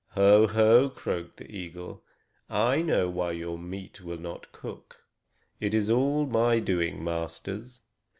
[0.15, 2.01] "Ho ho!" croaked the eagle.
[2.49, 5.03] "I know why your meat will not cook.
[5.59, 7.81] It is all my doing, masters."